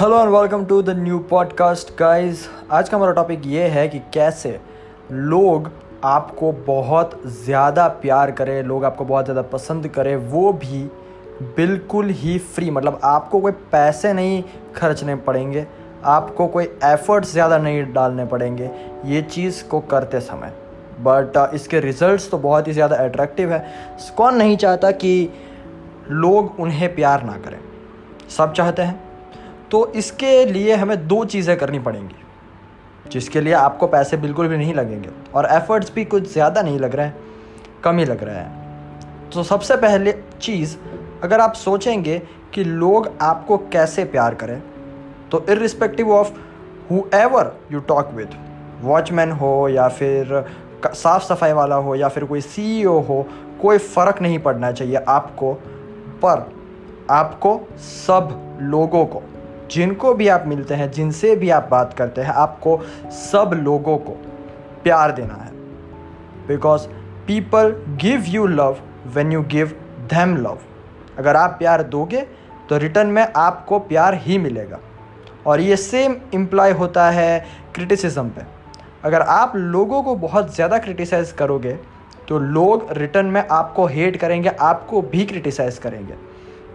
[0.00, 3.98] Hello and welcome to the new podcast guys आज का हमारा टॉपिक ये है कि
[3.98, 4.60] कैसे
[5.12, 5.70] लोग
[6.04, 10.82] आपको बहुत ज़्यादा प्यार करें लोग आपको बहुत ज़्यादा पसंद करें वो भी
[11.56, 14.42] बिल्कुल ही फ्री मतलब आपको कोई पैसे नहीं
[14.76, 15.66] खर्चने पड़ेंगे
[16.04, 18.70] आपको कोई एफर्ट्स ज़्यादा नहीं डालने पड़ेंगे
[19.04, 20.54] ये चीज़ को करते समय.
[21.00, 23.66] बट uh, इसके रिजल्ट्स तो बहुत ही ज़्यादा अट्रैक्टिव है.
[24.16, 25.28] कौन नहीं चाहता कि
[26.10, 27.60] लोग उन्हें प्यार ना करें?
[28.36, 29.07] सब चाहते हैं
[29.70, 32.14] तो इसके लिए हमें दो चीज़ें करनी पड़ेंगी,
[33.06, 36.94] जिसके लिए आपको पैसे बिल्कुल भी नहीं लगेंगे और एफर्ट्स भी कुछ ज़्यादा नहीं लग
[36.94, 37.16] रहे हैं,
[37.84, 40.76] कम ही लग रहे हैं। तो सबसे पहले चीज़,
[41.22, 42.18] अगर आप सोचेंगे
[42.54, 44.60] कि लोग आपको कैसे प्यार करें
[45.30, 46.32] तो irrespective of
[47.14, 48.34] whoever you talk with
[48.82, 50.44] watchman हो या फिर
[50.86, 53.26] साफ़ सफ़ाई वाला हो या फिर कोई सीईओ हो,
[53.62, 55.52] कोई फ़र्क नहीं पड़ना चाहिए आपको,
[56.24, 56.50] पर
[57.10, 59.22] आपको सब लोगों को
[59.70, 62.80] जिनको भी आप मिलते हैं, जिनसे भी आप बात करते हैं, आपको
[63.12, 64.12] सब लोगों को
[64.84, 65.52] प्यार देना है।
[66.48, 66.86] Because
[67.26, 68.76] people give you love
[69.14, 69.72] when you give
[70.10, 70.58] them love
[71.18, 72.20] अगर आप प्यार दोगे
[72.68, 74.78] तो रिटर्न में आपको प्यार ही मिलेगा।
[75.46, 77.44] और ये सेम इम्प्लाई होता है
[77.74, 78.42] क्रिटिसिज्म पे।
[79.04, 81.72] अगर आप लोगों को बहुत ज़्यादा क्रिटिसाइज़ करोगे
[82.28, 86.14] तो लोग रिटर्न में आपको हेट करेंगे, आपको भी क्रिटिसाइज़ करेंगे।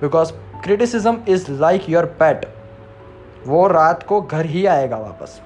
[0.01, 0.31] Because
[0.63, 2.45] criticism is like your pet
[3.47, 5.39] वो रात को घर ही आएगा वापस।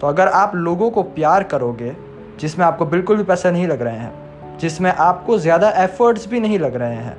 [0.00, 1.94] तो अगर आप लोगों को प्यार करोगे,
[2.40, 6.58] जिसमें आपको बिल्कुल भी पैसे नहीं लग रहे हैं, जिसमें आपको ज़्यादा एफर्ट्स भी नहीं
[6.58, 7.16] लग रहे हैं,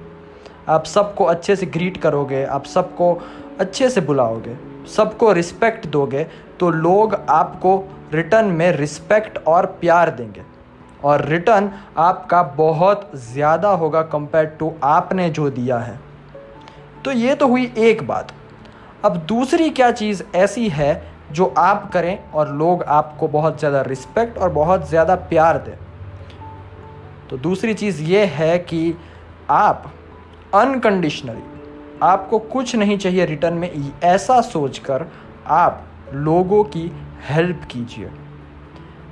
[0.70, 3.14] आप सबको अच्छे से ग्रीट करोगे, आप सबको
[3.60, 4.58] अच्छे से बुलाओगे,
[4.96, 6.26] सबको रिस्पेक्ट दोगे
[6.60, 7.78] तो लोग आपको
[8.14, 10.42] रिटर्न में रिस्पेक्ट और प्यार देंगे।
[11.04, 16.00] और रिटर्न आपका बहुत ज़्यादा होगा कंपेयर टू आपने जो दिया है।
[17.06, 18.32] तो ये तो हुई एक बात।
[19.06, 20.92] अब दूसरी क्या चीज़ ऐसी है
[21.32, 25.76] जो आप करें और लोग आपको बहुत ज़्यादा रिस्पेक्ट और बहुत ज़्यादा प्यार दें?
[27.30, 28.96] तो दूसरी चीज़ ये है कि
[29.50, 29.92] आप
[30.54, 31.44] अनकंडीशनली
[32.04, 35.06] आपको कुछ नहीं चाहिए रिटर्न में, ऐसा सोचकर
[35.48, 35.84] आप
[36.14, 36.92] लोगों की
[37.30, 38.10] हेल्प कीजिए।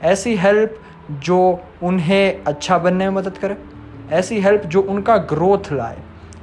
[0.03, 0.79] ऐसी हेल्प
[1.11, 3.57] जो उन्हें अच्छा बनने में मदद करे,
[4.11, 5.97] ऐसी हेल्प जो उनका ग्रोथ लाए।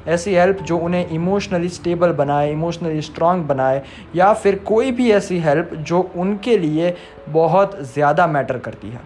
[0.09, 3.83] ऐसी हेल्प जो उन्हें इमोशनली स्टेबल बनाए इमोशनली स्ट्रांग बनाए,
[4.17, 6.95] या फिर कोई भी ऐसी हेल्प जो उनके लिए
[7.29, 9.01] बहुत ज़्यादा मैटर करती है।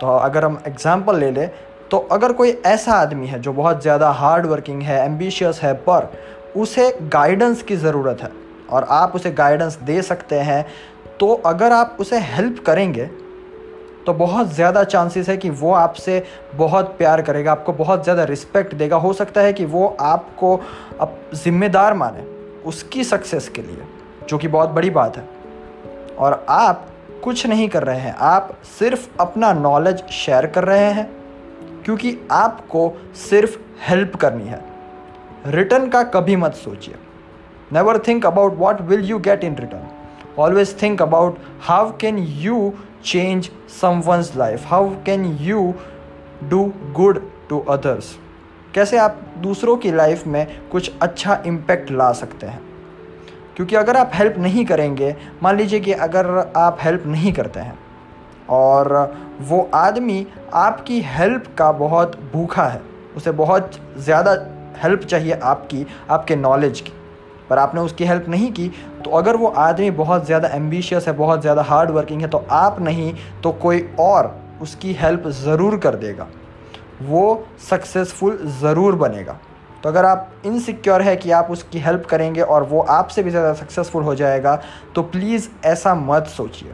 [0.00, 1.48] तो अगर हम एग्ज़ाम्पल ले लें
[1.90, 6.12] तो अगर कोई ऐसा आदमी है जो बहुत ज़्यादा हार्ड वर्किंग है एम्बिशियस है, पर
[6.56, 8.30] उसे गाइडेंस की ज़रूरत है
[8.70, 10.64] और आप उसे गाइडेंस दे सकते हैं
[11.20, 13.08] तो अगर आप उसे हेल्प करेंगे
[14.06, 16.22] तो बहुत ज़्यादा चांसेस है कि वो आपसे
[16.56, 20.56] बहुत प्यार करेगा, आपको बहुत ज़्यादा रिस्पेक्ट देगा। हो सकता है कि वो आपको
[21.00, 22.24] अब जिम्मेदार माने
[22.66, 23.84] उसकी सक्सेस के लिए,
[24.28, 25.28] जो कि बहुत बड़ी बात है।
[26.18, 26.86] और आप
[27.24, 31.10] कुछ नहीं कर रहे हैं, आप सिर्फ़ अपना नॉलेज शेयर कर रहे हैं,
[31.84, 34.64] क्योंकि आपको सिर्फ़ हेल्प करनी है।
[35.46, 36.94] रिटर्न का कभी मत सोचिए।
[37.72, 39.88] Never think about what will you get in return
[40.40, 42.72] always think about how can you
[43.04, 43.46] change
[43.80, 44.64] someone's life?
[44.72, 45.60] How can you
[46.48, 46.58] do
[46.98, 47.20] good
[47.50, 48.04] to others?
[48.74, 52.60] कैसे आप दूसरों की लाइफ में कुछ अच्छा इम्पैक्ट ला सकते हैं?
[53.56, 57.78] क्योंकि अगर आप हेल्प नहीं करेंगे, मान लीजिए कि अगर आप हेल्प नहीं करते हैं,
[58.50, 62.82] और वो आदमी आपकी हेल्प का बहुत भूखा है,
[63.16, 64.32] उसे बहुत ज़्यादा
[64.82, 66.92] हेल्प चाहिए आपकी, आपके नॉलेज की।
[67.50, 68.68] पर आपने उसकी हेल्प नहीं की
[69.04, 72.80] तो अगर वो आदमी बहुत ज़्यादा एम्बिशियस है, बहुत ज़्यादा हार्ड वर्किंग है तो आप
[72.80, 76.26] नहीं तो कोई और उसकी हेल्प ज़रूर कर देगा।
[77.02, 79.38] वो सक्सेसफुल ज़रूर बनेगा।
[79.82, 83.52] तो अगर आप इनसिक्योर है कि आप उसकी हेल्प करेंगे और वो आपसे भी ज़्यादा
[83.54, 84.54] सक्सेसफुल हो जाएगा
[84.94, 86.72] तो प्लीज़ ऐसा मत सोचिए।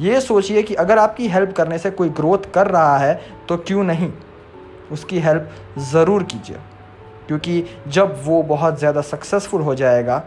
[0.00, 3.14] ये सोचिए कि अगर आपकी हेल्प करने से कोई ग्रोथ कर रहा है
[3.48, 4.10] तो क्यों नहीं?
[4.92, 5.50] उसकी हेल्प
[5.90, 6.56] ज़रूर कीजिए।
[7.32, 10.18] क्योंकि जब वो बहुत ज़्यादा सक्सेसफुल हो जाएगा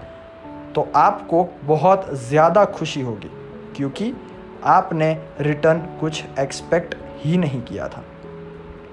[0.76, 3.30] तो आपको बहुत ज़्यादा खुशी होगी,
[3.76, 4.12] क्योंकि
[4.66, 5.12] आपने
[5.42, 8.04] रिटर्न कुछ एक्सपेक्ट ही नहीं किया था।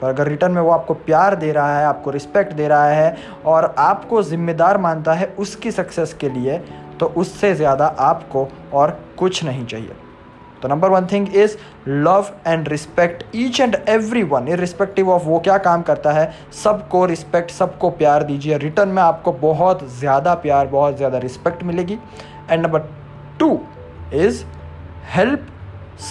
[0.02, 3.16] पर अगर रिटर्न में वो आपको प्यार दे रहा है, आपको रिस्पेक्ट दे रहा है
[3.46, 6.58] और आपको ज़िम्मेदार मानता है उसकी सक्सेस के लिए
[7.00, 9.96] तो उससे ज़्यादा आपको और कुछ नहीं चाहिए।
[10.62, 11.56] तो number one thing is
[11.88, 16.32] love and respect each and every one irrespective of वो क्या काम करता है,
[16.62, 21.98] सबको रिस्पेक्ट सबको प्यार दीजिए। रिटर्न में आपको बहुत ज़्यादा प्यार, बहुत ज़्यादा रिस्पेक्ट मिलेगी।
[22.50, 22.88] And number
[23.38, 23.60] two
[24.14, 24.44] is
[25.14, 25.46] help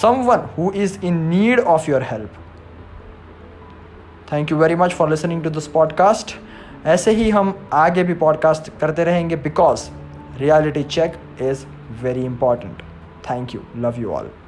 [0.25, 2.31] someone who is in need of your help
[4.33, 6.36] thank you very much for listening to this podcast
[6.88, 9.89] ऐसे ही हम आगे भी पॉडकास्ट करते रहेंगे because
[10.39, 11.65] reality check is
[12.03, 12.81] very important
[13.30, 14.40] thank you love you all.